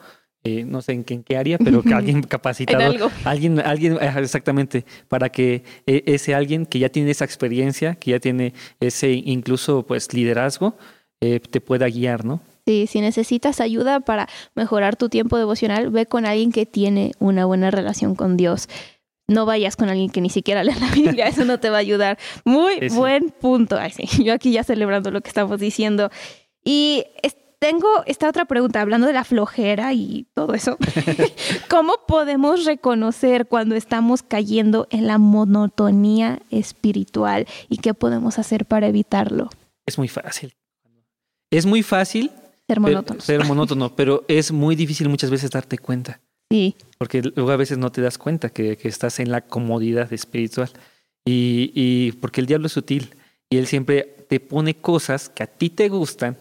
[0.42, 4.86] eh, no sé en qué, en qué, área, pero que alguien capacitado, alguien, alguien exactamente,
[5.08, 9.84] para que e, ese alguien que ya tiene esa experiencia, que ya tiene ese incluso
[9.86, 10.76] pues liderazgo,
[11.20, 12.40] eh, te pueda guiar, ¿no?
[12.66, 17.44] Sí, si necesitas ayuda para mejorar tu tiempo devocional, ve con alguien que tiene una
[17.44, 18.68] buena relación con Dios.
[19.28, 21.80] No vayas con alguien que ni siquiera lee la Biblia, eso no te va a
[21.80, 22.18] ayudar.
[22.44, 23.76] Muy buen punto.
[23.78, 26.10] Ay, sí, yo aquí ya celebrando lo que estamos diciendo.
[26.64, 27.04] Y
[27.60, 30.78] tengo esta otra pregunta, hablando de la flojera y todo eso.
[31.70, 38.88] ¿Cómo podemos reconocer cuando estamos cayendo en la monotonía espiritual y qué podemos hacer para
[38.88, 39.50] evitarlo?
[39.86, 40.54] Es muy fácil.
[41.50, 42.30] Es muy fácil
[42.66, 43.20] ser monótono.
[43.20, 46.20] Ser monótono, pero es muy difícil muchas veces darte cuenta.
[46.50, 46.76] Sí.
[46.96, 50.70] Porque luego a veces no te das cuenta que, estás en la comodidad espiritual.
[51.26, 53.14] Y, y porque el diablo es sutil
[53.50, 56.38] y él siempre te pone cosas que a ti te gustan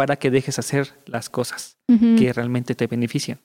[0.00, 3.38] para que dejes hacer las cosas que realmente te benefician,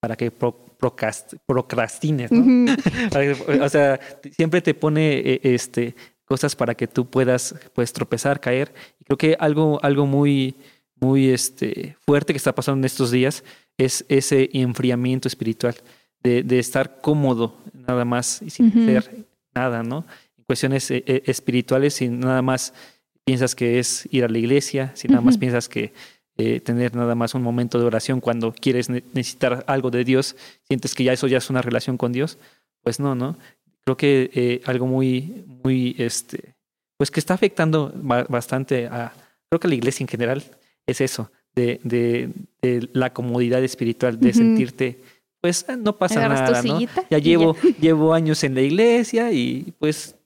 [0.00, 2.74] para que procrastines, ¿no?
[3.64, 4.00] o sea,
[4.32, 5.94] siempre te pone eh, este,
[6.24, 8.74] cosas para que tú puedas pues, tropezar, caer.
[8.98, 10.56] Y creo que algo, algo muy,
[10.96, 13.44] muy este, fuerte que está pasando en estos días
[13.78, 15.76] es ese enfriamiento espiritual,
[16.24, 20.04] de, de estar cómodo nada más y sin hacer nada, ¿no?
[20.36, 22.74] En cuestiones eh, eh, espirituales, sin nada más
[23.30, 25.92] piensas que es ir a la iglesia, si nada más piensas que
[26.36, 30.96] eh, tener nada más un momento de oración cuando quieres necesitar algo de Dios, sientes
[30.96, 32.38] que ya eso ya es una relación con Dios,
[32.82, 33.36] pues no, ¿no?
[33.84, 36.56] Creo que eh, algo muy, muy, este,
[36.96, 37.92] pues que está afectando
[38.28, 39.12] bastante a,
[39.48, 40.42] creo que a la iglesia en general
[40.84, 44.98] es eso, de, de, la comodidad espiritual, de sentirte,
[45.40, 46.80] pues no pasa nada, ¿no?
[47.08, 50.16] Ya llevo, llevo años en la iglesia y pues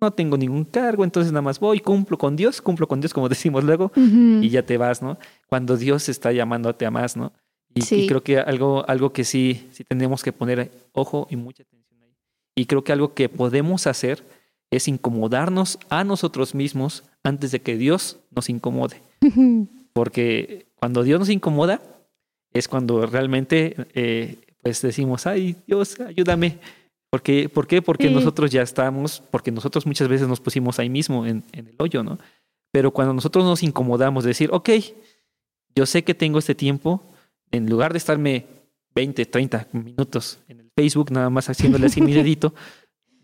[0.00, 3.28] no tengo ningún cargo, entonces nada más voy, cumplo con Dios, cumplo con Dios, como
[3.28, 5.18] decimos luego, y ya te vas, ¿no?
[5.46, 7.32] Cuando Dios está llamándote a más, ¿no?
[7.74, 12.02] Y, creo que algo, algo que sí, sí tenemos que poner ojo y mucha atención
[12.02, 12.16] ahí.
[12.56, 14.24] Y creo que algo que podemos hacer
[14.70, 19.00] es incomodarnos a nosotros mismos antes de que Dios nos incomode.
[19.92, 21.80] Porque cuando Dios nos incomoda
[22.52, 26.58] es cuando realmente eh, pues decimos, ay Dios, ayúdame
[27.10, 27.48] ¿Por qué?
[27.48, 27.82] ¿Por qué?
[27.82, 32.04] Porque nosotros ya estamos, porque nosotros muchas veces nos pusimos ahí mismo en, el hoyo,
[32.04, 32.18] ¿no?
[32.70, 34.70] Pero cuando nosotros nos incomodamos de decir, ok,
[35.74, 37.02] yo sé que tengo este tiempo,
[37.50, 38.46] en lugar de estarme
[38.94, 42.54] 20, 30 minutos en el Facebook nada más haciéndole así mi dedito,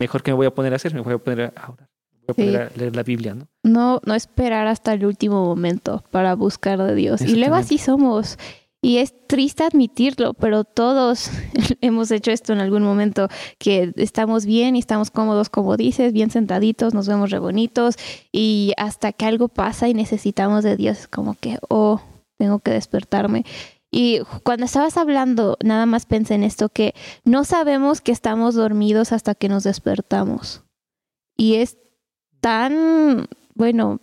[0.01, 2.27] mejor que me voy a poner a hacer, me voy a poner a orar, voy
[2.29, 2.43] a Sí.
[2.43, 3.47] poner a leer la Biblia, ¿no?
[3.63, 7.21] No, no esperar hasta el último momento para buscar de Dios.
[7.21, 8.37] Y luego así somos.
[8.83, 11.31] Y es triste admitirlo, pero todos
[11.81, 16.31] hemos hecho esto en algún momento, que estamos bien y estamos cómodos, como dices, bien
[16.31, 17.97] sentaditos, nos vemos re bonitos
[18.33, 22.01] y hasta que algo pasa y necesitamos de Dios, como que, oh,
[22.39, 23.45] tengo que despertarme.
[23.91, 29.13] Y cuando estabas hablando, nada más pensé en esto, que no sabemos que estamos dormidos
[29.13, 30.65] hasta que nos despertamos.
[31.37, 31.79] Y es
[32.41, 34.01] tan, bueno,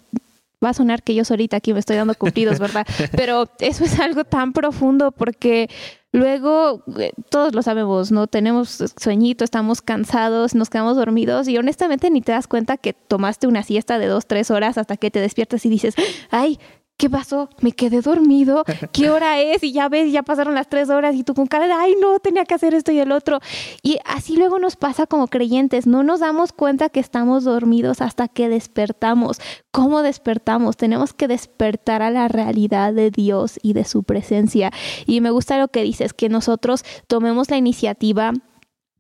[0.63, 2.86] va a sonar que yo solita aquí me estoy dando cumplidos, ¿verdad?
[3.15, 5.69] Pero eso es algo tan profundo porque
[6.12, 8.28] luego eh, todos lo sabemos, ¿no?
[8.28, 13.47] Tenemos sueñito, estamos cansados, nos quedamos dormidos y honestamente ni te das cuenta que tomaste
[13.47, 15.95] una siesta de dos, tres horas hasta que te despiertas y dices,
[16.32, 16.60] ay,
[17.04, 17.50] ¿qué pasó?
[17.60, 18.63] Me quedé dormido.
[18.94, 19.62] ¿Qué hora es?
[19.62, 22.18] Y ya ves, ya pasaron las tres horas y tú con cara de, ay, no,
[22.20, 23.42] tenía que hacer esto y el otro.
[23.82, 25.86] Y así luego nos pasa como creyentes.
[25.86, 29.42] No nos damos cuenta que estamos dormidos hasta que despertamos.
[29.72, 30.78] ¿Cómo despertamos?
[30.78, 34.72] Tenemos que despertar a la realidad de Dios y de su presencia.
[35.06, 38.32] Y me gusta lo que dices, que nosotros tomemos la iniciativa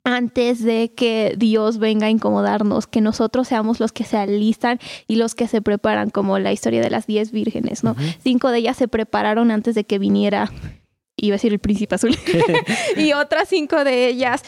[0.03, 5.15] antes de que Dios venga a incomodarnos, que nosotros seamos los que se alistan y
[5.15, 7.95] los que se preparan, como la historia de las diez vírgenes, ¿no?
[8.21, 10.51] Cinco de ellas se prepararon antes de que viniera,
[11.15, 12.17] iba a decir el príncipe azul,
[12.97, 14.43] y otras cinco de ellas,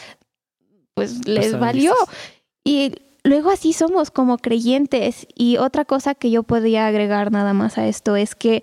[0.94, 1.92] pues les valió.
[1.92, 2.16] listas.
[2.64, 2.92] Y
[3.22, 5.26] luego así somos como creyentes.
[5.34, 8.62] Y otra cosa que yo podría agregar nada más a esto es que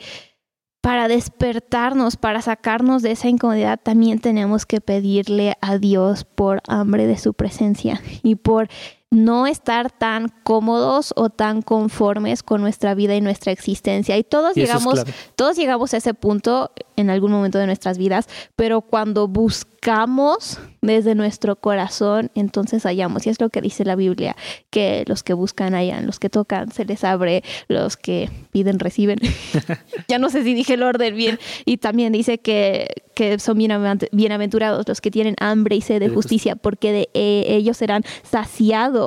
[0.83, 7.07] para despertarnos, para sacarnos de esa incomodidad, también tenemos que pedirle a Dios por hambre
[7.07, 8.67] de su presencia y por
[9.13, 14.17] no estar tan cómodos o tan conformes con nuestra vida y nuestra existencia.
[14.17, 17.67] Y todos Y eso es llegamos, todos llegamos a ese punto en algún momento de
[17.67, 23.25] nuestras vidas, pero cuando buscamos desde nuestro corazón, entonces hallamos.
[23.25, 24.35] Y es lo que dice la Biblia,
[24.69, 29.19] que los que buscan hallan, los que tocan se les abre, los que piden reciben.
[30.07, 31.39] ya no sé si dije el orden bien.
[31.65, 36.09] Y también dice que, que son bienavent- bienaventurados los que tienen hambre y sed de
[36.09, 39.02] De justicia, porque de eh, ellos serán saciados.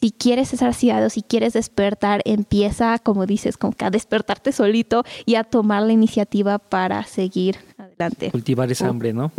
[0.00, 5.04] Si quieres ser saciado, si quieres despertar, empieza, como dices, como que a despertarte solito
[5.24, 8.30] y a tomar la iniciativa para seguir adelante.
[8.30, 8.90] Cultivar esa Oh.
[8.90, 9.32] hambre, ¿no?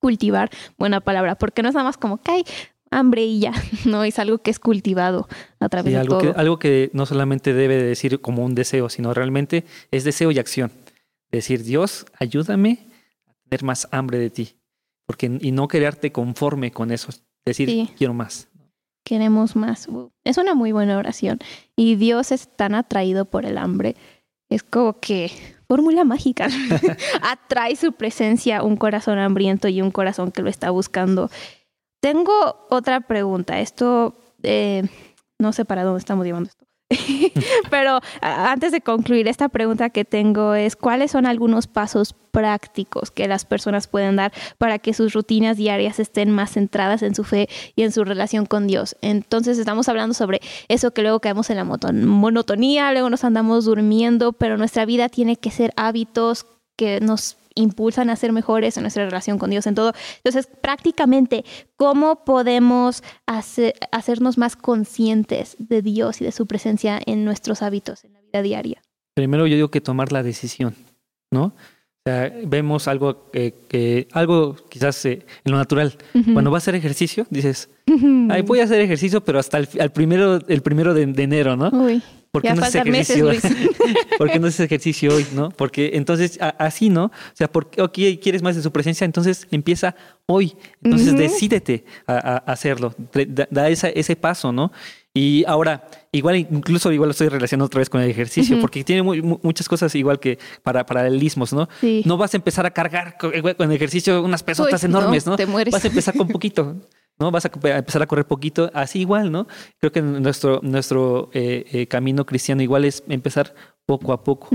[0.00, 2.44] Cultivar, buena palabra, porque no es nada más como que hay
[2.90, 3.52] hambre y ya,
[3.84, 5.26] no es algo que es cultivado
[5.58, 6.32] a través Sí, de algo, todo.
[6.34, 10.30] que, algo que no solamente debe de decir como un deseo, sino realmente es deseo
[10.30, 10.70] y acción.
[11.32, 12.86] Decir, Dios, ayúdame
[13.26, 14.54] a tener más hambre de ti.
[15.06, 17.10] Porque, y no quedarte conforme con eso.
[17.44, 17.90] Decir, Sí.
[17.96, 18.48] quiero más.
[19.06, 19.86] Queremos más.
[20.24, 21.38] Es una muy buena oración.
[21.76, 23.94] Y Dios es tan atraído por el hambre.
[24.50, 25.30] Es como que
[25.68, 26.48] fórmula mágica.
[27.22, 31.30] Atrae su presencia un corazón hambriento y un corazón que lo está buscando.
[32.00, 33.60] Tengo otra pregunta.
[33.60, 34.82] Esto, eh,
[35.38, 36.65] no sé para dónde estamos llevando esto.
[37.70, 43.26] Pero antes de concluir, esta pregunta que tengo es, ¿cuáles son algunos pasos prácticos que
[43.26, 47.48] las personas pueden dar para que sus rutinas diarias estén más centradas en su fe
[47.74, 48.96] y en su relación con Dios?
[49.02, 54.32] Entonces estamos hablando sobre eso que luego caemos en la monotonía, luego nos andamos durmiendo,
[54.32, 56.46] pero nuestra vida tiene que ser hábitos
[56.76, 59.92] que nos impulsan a ser mejores en nuestra relación con Dios, en todo.
[60.22, 67.24] Entonces, prácticamente, ¿cómo podemos hacer, hacernos más conscientes de Dios y de su presencia en
[67.24, 68.82] nuestros hábitos, en la vida diaria?
[69.14, 70.74] Primero yo digo que tomar la decisión,
[71.32, 71.44] ¿no?
[71.46, 75.96] O sea, vemos algo que, que- algo quizás eh, en lo natural.
[76.32, 77.68] Cuando vas a hacer ejercicio, dices,
[78.30, 81.56] Ay, voy a hacer ejercicio, pero hasta el, al primero, el primero de, de enero,
[81.56, 81.70] ¿no?
[81.70, 82.00] Uy,
[82.36, 83.50] ¿Por qué ya no haces meses, ejercicio?
[83.50, 83.96] Luis.
[84.18, 85.48] ¿Por qué no haces ejercicio hoy, no?
[85.50, 87.04] Porque entonces a- así, ¿no?
[87.06, 89.94] O sea, porque ok, quieres más de su presencia, entonces empieza
[90.26, 90.54] hoy.
[90.82, 91.18] Entonces Ujú.
[91.18, 92.94] decídete a, a hacerlo,
[93.28, 94.70] da, da esa- ese paso, ¿no?
[95.14, 99.02] Y ahora, igual, incluso igual lo estoy relacionando otra vez con el ejercicio, porque tiene
[99.02, 101.70] muy- muchas cosas igual que para paralelismos, ¿no?
[101.80, 102.02] Sí.
[102.04, 105.24] No vas a empezar a cargar co- con el ejercicio unas pesotas Uy, no, enormes,
[105.26, 105.36] ¿no?
[105.36, 105.72] te mueres.
[105.72, 106.76] Vas a empezar con poquito.
[107.18, 107.30] ¿no?
[107.30, 109.46] Vas a empezar a correr poquito, así igual, ¿no?
[109.78, 113.54] Creo que nuestro, nuestro eh, eh, camino cristiano igual es empezar
[113.86, 114.48] poco a poco.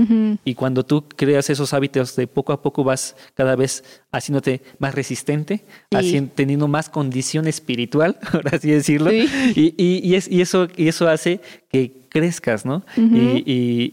[0.44, 4.94] Y cuando tú creas esos hábitos de poco a poco vas cada vez haciéndote más
[4.94, 5.96] resistente, Sí.
[5.96, 9.10] hacien- teniendo más condición espiritual, por así decirlo.
[9.10, 9.26] Sí.
[9.56, 12.84] Y, y- y es, y, eso, y eso hace que crezcas, ¿no?
[12.96, 13.42] Y-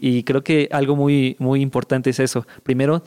[0.02, 2.46] y creo que algo muy, muy importante es eso.
[2.62, 3.02] Primero,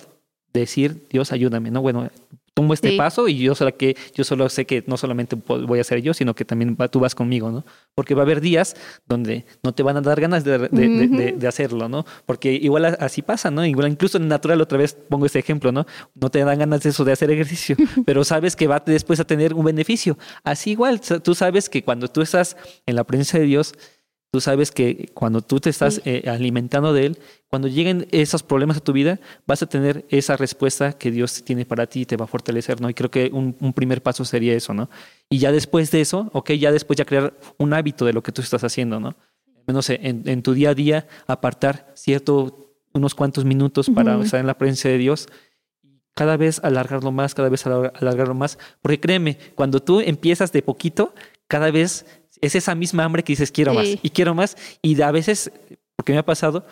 [0.53, 1.81] decir, Dios, ayúdame, ¿no?
[1.83, 2.09] Bueno,
[2.53, 2.97] tomo este Sí.
[2.97, 6.13] paso y yo solo, que, yo solo sé que no solamente voy a ser yo,
[6.13, 7.65] sino que también va- tú vas conmigo, ¿no?
[7.95, 8.75] Porque va a haber días
[9.07, 12.05] donde no te van a dar ganas de, de- hacerlo, ¿no?
[12.25, 13.65] Porque igual así pasa, ¿no?
[13.65, 15.85] Igual incluso en natural, otra vez pongo este ejemplo, ¿no?
[16.15, 19.25] No te dan ganas de eso, de hacer ejercicio, pero sabes que va después a
[19.25, 20.17] tener un beneficio.
[20.43, 23.73] Así igual, tú sabes que cuando tú estás en la presencia de Dios,
[24.33, 26.01] tú sabes que cuando tú te estás Sí.
[26.05, 27.19] eh, alimentando de Él,
[27.49, 31.67] cuando lleguen esos problemas a tu vida, vas a tener esa respuesta que Dios tiene
[31.67, 32.89] para ti y te va a fortalecer, ¿no?
[32.89, 34.89] Y creo que un, un primer paso sería eso, ¿no?
[35.29, 38.31] Y ya después de eso, ok, ya después ya crear un hábito de lo que
[38.31, 39.15] tú estás haciendo, ¿no?
[39.67, 44.47] Menos en, en tu día a día, apartar cierto, unos cuantos minutos para estar en
[44.47, 45.27] la presencia de Dios
[46.15, 48.57] cada vez alargarlo más, cada vez alar- alargarlo más.
[48.81, 51.13] Porque créeme, cuando tú empiezas de poquito,
[51.47, 52.05] cada vez
[52.45, 53.99] es esa misma hambre que dices quiero más Sí.
[54.03, 54.55] y quiero más.
[54.81, 55.51] Y a veces,
[55.95, 56.65] porque me ha pasado,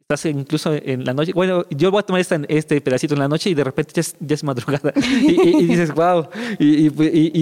[0.00, 3.28] estás incluso en la noche, bueno, yo voy a tomar esta- este pedacito en la
[3.28, 6.28] noche y de repente ya es, ya es madrugada y, y- y dices, wow,
[6.58, 6.88] y,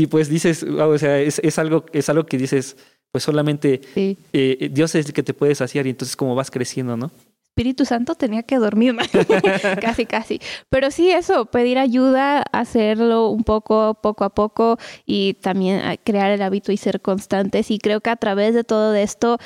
[0.03, 2.77] y- pues dices, wow, o sea, es, es algo, es algo que dices,
[3.13, 4.17] pues solamente Sí.
[4.33, 7.11] eh, Dios es el que te puede saciar y entonces como vas creciendo, ¿no?
[7.61, 9.09] Espíritu Santo tenía que dormir más.
[9.83, 10.41] casi, casi.
[10.71, 16.31] Pero sí, eso, pedir ayuda, hacerlo un poco, poco a poco y también a crear
[16.31, 17.71] el hábito y ser constantes.
[17.71, 19.37] Y creo que a través de todo esto,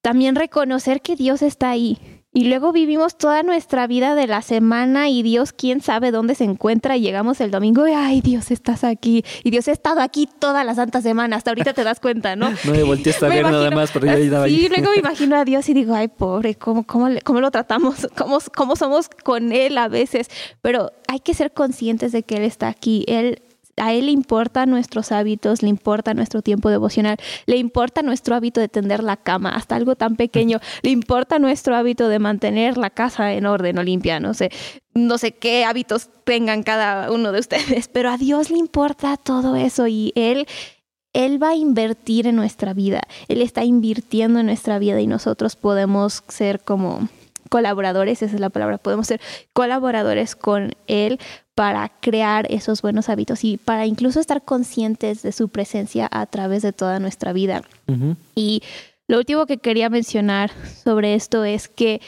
[0.00, 2.21] también reconocer que Dios está ahí.
[2.34, 6.44] Y luego vivimos toda nuestra vida de la semana y Dios quién sabe dónde se
[6.44, 10.26] encuentra y llegamos el domingo y ay Dios estás aquí y Dios ha estado aquí
[10.38, 13.42] toda la santa semana hasta ahorita te das cuenta no No me volteaste a ver
[13.44, 14.66] nada más, pero yo estaba ahí.
[14.68, 18.08] luego me imagino a Dios y digo, ay, pobre, ¿cómo, cómo, le- cómo lo tratamos?
[18.16, 20.28] ¿Cómo, ¿Cómo somos con Él a veces?
[20.62, 23.04] Pero hay que ser conscientes de que Él está aquí.
[23.08, 23.42] Él,
[23.76, 28.60] a Él le importan nuestros hábitos, le importa nuestro tiempo devocional, le importa nuestro hábito
[28.60, 32.90] de tender la cama, hasta algo tan pequeño, le importa nuestro hábito de mantener la
[32.90, 34.50] casa en orden o limpia, no sé,
[34.94, 39.56] no sé qué hábitos tengan cada uno de ustedes, pero a Dios le importa todo
[39.56, 40.46] eso y Él
[41.14, 43.02] él va a invertir en nuestra vida.
[43.28, 47.08] Él está invirtiendo en nuestra vida y nosotros podemos ser como
[47.52, 49.20] colaboradores, esa es la palabra, podemos ser
[49.52, 51.20] colaboradores con Él
[51.54, 56.62] para crear esos buenos hábitos y para incluso estar conscientes de su presencia a través
[56.62, 57.60] de toda nuestra vida.
[58.34, 58.62] Y
[59.06, 60.50] lo último que quería mencionar
[60.82, 62.00] sobre esto es que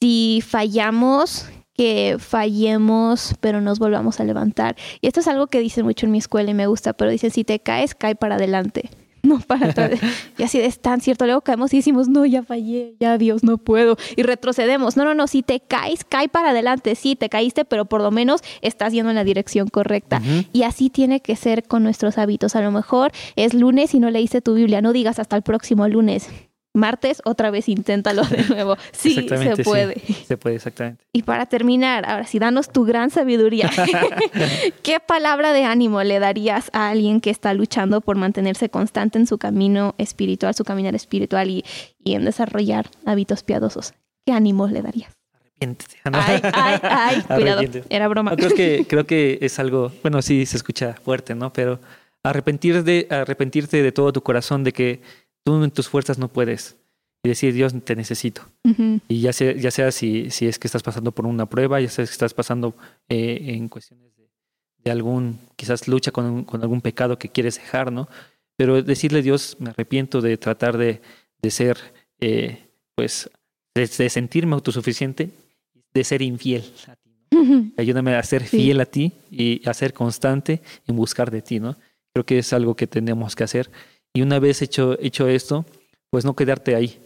[0.00, 4.74] si fallamos, que fallemos, pero nos volvamos a levantar.
[5.00, 7.30] Y esto es algo que dicen mucho en mi escuela y me gusta, pero dicen,
[7.30, 8.90] si te caes, cae para adelante.
[9.32, 10.00] No para atrás.
[10.38, 11.24] Y así es tan cierto.
[11.26, 13.96] Luego caemos y decimos, no, ya fallé, ya Dios, no puedo.
[14.16, 14.96] Y retrocedemos.
[14.96, 16.94] No, no, no, si te caes, cae para adelante.
[16.96, 20.20] Sí, te caíste, pero por lo menos estás yendo en la dirección correcta.
[20.52, 22.56] Y así tiene que ser con nuestros hábitos.
[22.56, 24.82] A lo mejor es lunes y no leíste tu Biblia.
[24.82, 26.28] No digas hasta el próximo lunes.
[26.74, 28.76] Martes, otra vez inténtalo de nuevo.
[28.92, 29.62] Sí, se sí.
[29.62, 30.00] puede.
[30.26, 31.04] Se puede, exactamente.
[31.12, 33.70] Y para terminar, ahora sí, danos tu gran sabiduría.
[34.82, 39.26] ¿Qué palabra de ánimo le darías a alguien que está luchando por mantenerse constante en
[39.26, 41.64] su camino espiritual, su caminar espiritual y,
[42.02, 43.94] y en desarrollar hábitos piadosos?
[44.24, 45.12] ¿Qué ánimo le darías?
[45.34, 45.96] Arrepiéntete.
[46.04, 46.18] ¿no?
[46.20, 48.30] Ay, ay, ay, cuidado, era broma.
[48.30, 51.52] No, creo que, creo que es algo, bueno, sí se escucha fuerte, ¿no?
[51.52, 51.80] Pero
[52.22, 55.00] arrepentir de, arrepentirte de todo tu corazón de que
[55.44, 56.76] tú en tus fuerzas no puedes.
[57.24, 58.42] Y decir, Dios, te necesito.
[59.08, 61.88] Y ya sea, ya sea si, si es que estás pasando por una prueba, ya
[61.88, 62.74] sea que estás pasando
[63.08, 64.28] eh, en cuestiones de,
[64.84, 68.08] de algún, quizás lucha con, un- con algún pecado que quieres dejar, ¿no?
[68.56, 71.00] Pero decirle, Dios, me arrepiento de tratar de,
[71.40, 71.78] de ser,
[72.20, 73.30] eh, pues,
[73.74, 75.30] de, de sentirme autosuficiente,
[75.94, 77.10] de ser infiel a ti.
[77.76, 78.56] Ayúdame a ser Sí.
[78.58, 81.76] fiel a ti y a ser constante en buscar de ti, ¿no?
[82.12, 83.70] Creo que es algo que tenemos que hacer.
[84.14, 85.64] Y una vez hecho, hecho esto,
[86.10, 86.98] pues no quedarte ahí.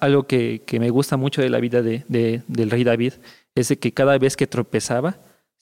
[0.00, 3.14] Algo que, que me gusta mucho de la vida de, de- del rey David
[3.54, 5.16] es de que cada vez que tropezaba,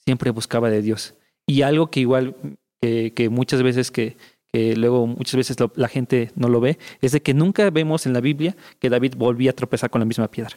[0.05, 1.15] siempre buscaba de Dios.
[1.47, 2.35] Y algo que igual,
[2.81, 4.15] que, que muchas veces que,
[4.53, 8.05] que luego muchas veces lo- la gente no lo ve, es de que nunca vemos
[8.05, 10.55] en la Biblia que David volvía a tropezar con la misma piedra.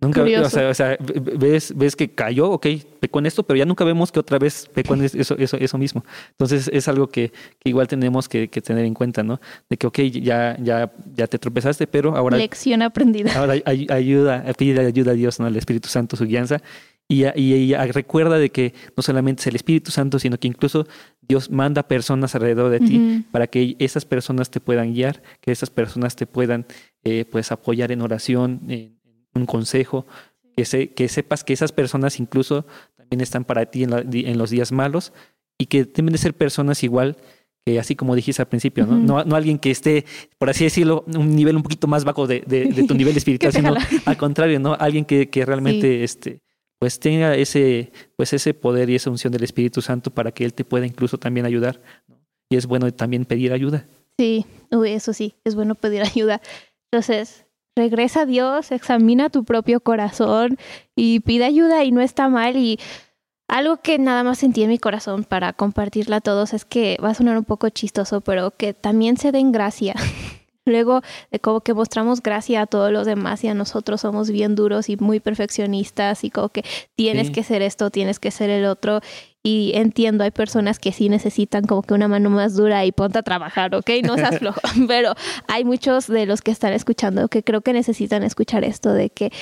[0.00, 0.96] Nunca, o sea, o sea,
[1.38, 2.66] ves, ves que cayó, ok,
[3.00, 5.78] pecó en esto, pero ya nunca vemos que otra vez pecó en eso, eso, eso
[5.78, 6.04] mismo.
[6.30, 9.40] Entonces es algo que, que igual tenemos que, que tener en cuenta, ¿no?
[9.68, 13.32] De que, ok, ya, ya, ya te tropezaste, pero ahora Lección aprendida.
[13.36, 15.46] Ahora ay- ayuda, pide ayuda a Dios, ¿no?
[15.46, 16.62] Al Espíritu Santo, su guianza.
[17.10, 20.86] Y, y- y recuerda de que no solamente es el Espíritu Santo, sino que incluso
[21.22, 25.70] Dios manda personas alrededor de ti para que esas personas te puedan guiar, que esas
[25.70, 26.66] personas te puedan
[27.04, 28.97] eh, pues apoyar en oración, en
[29.38, 30.06] un consejo,
[30.56, 34.38] que, se- que sepas que esas personas incluso también están para ti en, la- en
[34.38, 35.12] los días malos
[35.58, 37.16] y que deben de ser personas igual
[37.66, 38.96] que así como dijiste al principio, ¿no?
[38.98, 40.04] No, no alguien que esté,
[40.38, 43.52] por así decirlo, un nivel un poquito más bajo de, de- de tu nivel espiritual,
[43.52, 43.74] sino
[44.06, 44.74] al contrario, ¿no?
[44.78, 46.40] Alguien que, que realmente este,
[46.78, 50.54] pues tenga ese, pues ese poder y esa unción del Espíritu Santo para que Él
[50.54, 51.80] te pueda incluso también ayudar.
[52.50, 53.84] Y es bueno también pedir ayuda.
[54.18, 56.40] Sí, uy, eso sí, es bueno pedir ayuda.
[56.90, 57.44] Entonces,
[57.78, 60.58] regresa a Dios, examina tu propio corazón
[60.94, 62.56] y pide ayuda y no está mal.
[62.56, 62.78] Y
[63.48, 67.10] algo que nada más sentí en mi corazón para compartirla a todos es que va
[67.10, 69.94] a sonar un poco chistoso, pero que también se den gracia.
[70.68, 74.54] Luego de como que mostramos gracia a todos los demás y a nosotros somos bien
[74.54, 76.64] duros y muy perfeccionistas y como que
[76.94, 79.00] tienes que ser esto, tienes que ser el otro.
[79.42, 83.18] Y entiendo, hay personas que sí necesitan como que una mano más dura y ponte
[83.18, 83.90] a trabajar, ¿ok?
[84.04, 84.60] No seas flojo.
[84.88, 85.14] Pero
[85.46, 89.32] hay muchos de los que están escuchando que creo que necesitan escuchar esto de que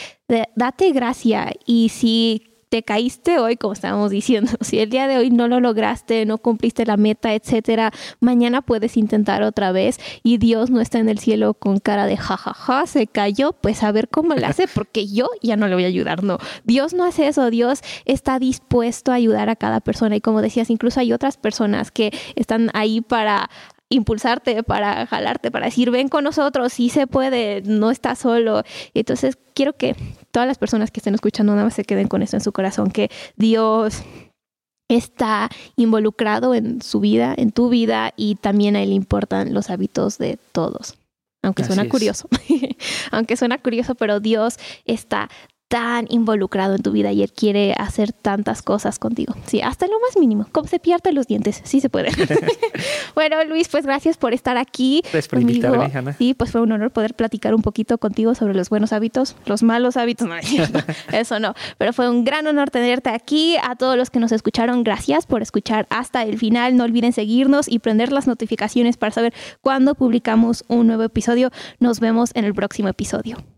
[0.54, 5.30] date gracia y si te caíste hoy, como estábamos diciendo, si el día de hoy
[5.30, 10.70] no lo lograste, no cumpliste la meta, etcétera, mañana puedes intentar otra vez y Dios
[10.70, 14.34] no está en el cielo con cara de jajaja, se cayó, pues a ver cómo
[14.34, 16.38] le hace, porque yo ya no le voy a ayudar, no.
[16.64, 20.70] Dios no hace eso, Dios está dispuesto a ayudar a cada persona y como decías,
[20.70, 23.50] incluso hay otras personas que están ahí para
[23.88, 28.62] impulsarte, para jalarte, para decir, ven con nosotros, sí se puede, no estás solo.
[28.94, 29.94] Entonces, quiero que
[30.30, 32.90] todas las personas que estén escuchando nada más se queden con eso en su corazón,
[32.90, 34.02] que Dios
[34.88, 40.18] está involucrado en su vida, en tu vida, y también a él importan los hábitos
[40.18, 40.96] de todos.
[41.42, 42.28] Aunque suena curioso,
[43.12, 45.28] aunque suena curioso, pero Dios está
[45.68, 49.34] tan involucrado en tu vida y él quiere hacer tantas cosas contigo.
[49.46, 52.10] Sí, hasta lo más mínimo, como se pierde los dientes, sí se puede.
[53.14, 55.00] bueno, Luis, pues gracias por estar aquí.
[55.02, 58.68] Gracias por invitarme, Sí, pues fue un honor poder platicar un poquito contigo sobre los
[58.70, 60.36] buenos hábitos, los malos hábitos, no,
[61.12, 63.56] eso no, pero fue un gran honor tenerte aquí.
[63.62, 66.76] A todos los que nos escucharon, gracias por escuchar hasta el final.
[66.76, 71.50] No olviden seguirnos y prender las notificaciones para saber cuándo publicamos un nuevo episodio.
[71.80, 73.55] Nos vemos en el próximo episodio.